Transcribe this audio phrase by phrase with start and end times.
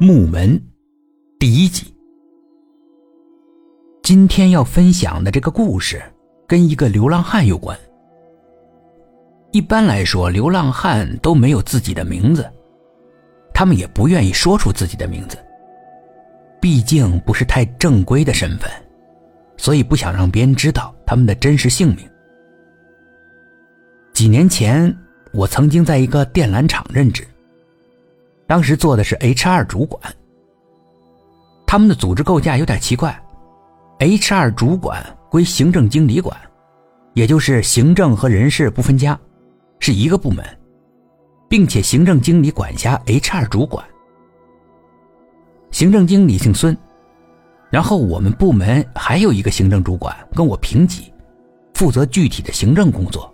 [0.00, 0.60] 木门
[1.40, 1.92] 第一集。
[4.00, 6.00] 今天要分享的这个故事
[6.46, 7.76] 跟一个流浪汉有关。
[9.50, 12.48] 一般来说，流浪汉都没有自己的名字，
[13.52, 15.36] 他们也不愿意说出自己的名字，
[16.60, 18.70] 毕竟不是太正规的身份，
[19.56, 22.08] 所以不想让别人知道他们的真实姓名。
[24.12, 24.96] 几年前，
[25.32, 27.26] 我曾经在一个电缆厂任职。
[28.48, 30.02] 当时做的是 HR 主管。
[31.66, 33.14] 他们的组织构架有点奇怪
[33.98, 36.34] ，HR 主管归行政经理管，
[37.12, 39.16] 也就是行政和人事不分家，
[39.78, 40.42] 是一个部门，
[41.46, 43.84] 并且行政经理管辖 HR 主管。
[45.70, 46.74] 行政经理姓孙，
[47.68, 51.12] 然后我们部门还有一个行政主管跟我平级，
[51.74, 53.30] 负责具体的行政工作，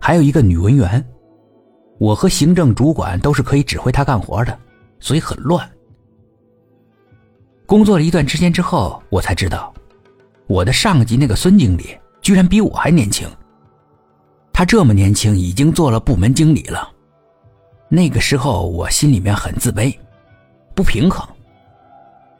[0.00, 1.04] 还有一个女文员。
[2.02, 4.58] 我和行政主管都是可以指挥他干活的，
[4.98, 5.70] 所以很乱。
[7.64, 9.72] 工作了一段时间之后，我才知道，
[10.48, 13.24] 我的上级那个孙经理居然比我还年轻。
[14.52, 16.90] 他这么年轻，已经做了部门经理了。
[17.88, 19.96] 那个时候，我心里面很自卑，
[20.74, 21.24] 不平衡。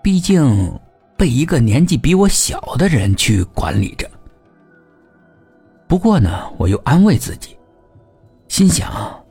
[0.02, 0.76] 毕竟
[1.16, 4.10] 被一个年纪比我小的人去管理着。
[5.86, 7.56] 不过呢，我又安慰自己，
[8.48, 9.21] 心想。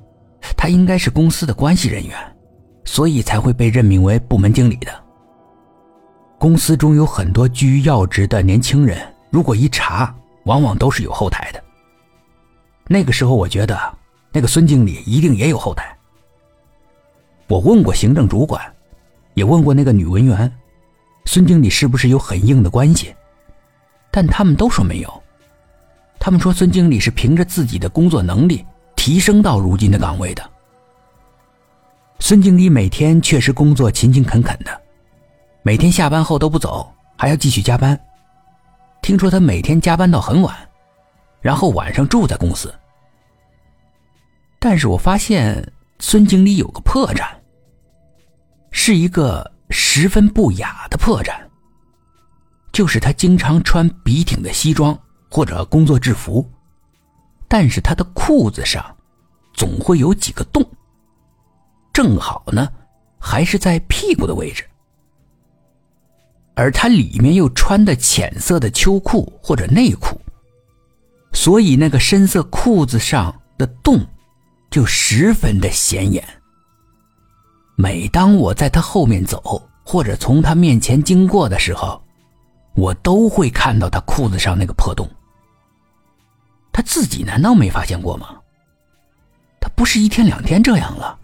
[0.62, 2.16] 他应该是公司的关系人员，
[2.86, 4.92] 所以才会被任命为部门经理的。
[6.38, 11.60] 公司中有很多居于要职的年轻人，如果一查，往往都是有后台的。
[12.88, 13.76] 那个时候，我觉得
[14.32, 15.98] 那个孙经理一定也有后台。
[17.48, 18.62] 我问过行政主管，
[19.34, 20.54] 也问过那个女文员，
[21.26, 23.12] 孙经理是不是有很硬的关系？
[24.12, 25.24] 但他们都说没有。
[26.20, 28.64] 他们说孙经理是凭着自己的工作能力。
[28.94, 30.48] 提升到如今的岗位的
[32.22, 34.80] 孙经理每天确实工作勤勤恳恳的，
[35.64, 38.00] 每天下班后都不走，还要继续加班。
[39.02, 40.56] 听说他每天加班到很晚，
[41.42, 42.72] 然后晚上住在公司。
[44.60, 47.28] 但是我发现孙经理有个破绽，
[48.70, 51.34] 是一个十分不雅的破绽，
[52.72, 54.98] 就是他经常穿笔挺的西装
[55.28, 56.48] 或者工作制服。
[57.48, 58.96] 但是他的裤子上
[59.56, 60.64] 总会有几个洞，
[61.94, 62.68] 正好呢，
[63.20, 64.64] 还是在屁股的位置。
[66.54, 70.20] 而他里面又穿的浅色的秋裤或者内裤，
[71.34, 74.06] 所以那个深色裤子上的洞
[74.70, 76.24] 就十分的显眼。
[77.76, 82.02] 每当我在他后面走或者从他面前经过的时候，
[82.76, 85.10] 我都会看到他裤子上那个破洞。
[86.72, 88.36] 他自己难道没发现过吗？
[89.60, 91.18] 他不是一天两天这样了，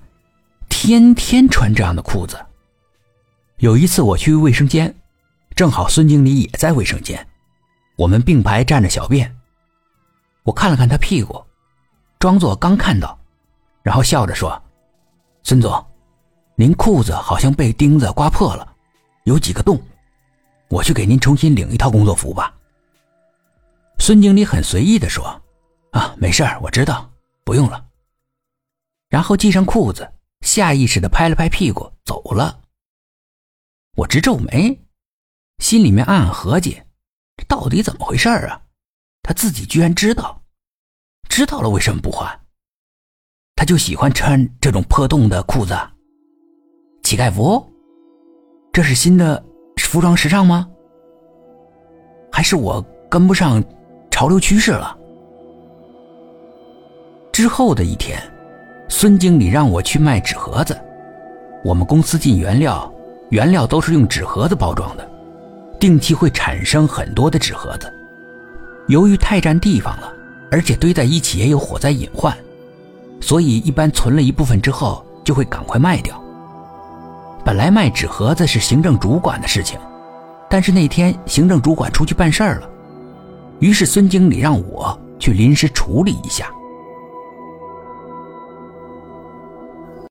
[0.88, 2.40] 天天穿这样的裤子。
[3.58, 4.96] 有一次我去卫生间，
[5.54, 7.28] 正好孙经理也在卫生间，
[7.98, 9.36] 我们并排站着小便。
[10.44, 11.44] 我看了看他屁股，
[12.20, 13.20] 装作刚看到，
[13.84, 14.58] 然后笑着说
[15.44, 15.86] ：“孙总，
[16.56, 18.74] 您裤子好像被钉子刮破了，
[19.26, 19.78] 有几个洞，
[20.70, 22.56] 我去给您重新领一套工作服吧。”
[24.00, 25.26] 孙经理很随意的说
[25.92, 27.12] ：“啊，没事我知道，
[27.44, 27.84] 不用了。”
[29.12, 30.10] 然后系上裤子，
[30.42, 32.62] 下意识的拍了拍屁股走了。
[33.96, 34.80] 我直皱眉，
[35.60, 36.82] 心里面暗暗合计：
[37.36, 38.62] 这到底怎么回事啊？
[39.24, 40.42] 他自己居然知道，
[41.28, 42.40] 知道了为什么不换？
[43.56, 45.76] 他就喜欢穿这种破洞的裤子，
[47.04, 47.66] 乞丐服？
[48.72, 49.44] 这是新的
[49.78, 50.70] 服装时尚吗？
[52.32, 53.64] 还是我跟不上？
[54.12, 54.98] 潮流趋势了。
[57.32, 58.20] 之后的一天，
[59.00, 60.76] 孙经理让我去卖纸盒子。
[61.64, 62.92] 我们公司进原料，
[63.30, 65.08] 原料都是用纸盒子包装的，
[65.80, 67.94] 定期会产生很多的纸盒子。
[68.88, 70.12] 由于太占地方了，
[70.50, 72.36] 而且堆在一起也有火灾隐患，
[73.22, 76.20] 所以一般存了一部分之后就会赶快卖掉。
[77.46, 79.80] 本来卖纸盒子是行政主管的事情，
[80.50, 82.68] 但是那天行政主管出去办事儿了。
[83.60, 86.52] 于是孙经理让我去临时处理一下。